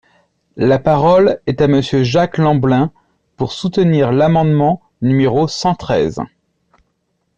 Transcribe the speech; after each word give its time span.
La 0.57 0.79
parole 0.79 1.39
est 1.45 1.61
à 1.61 1.67
Monsieur 1.67 2.01
Jacques 2.01 2.39
Lamblin, 2.39 2.91
pour 3.37 3.51
soutenir 3.51 4.11
l’amendement 4.11 4.81
numéro 5.03 5.47
cent 5.47 5.75
treize. 5.75 6.19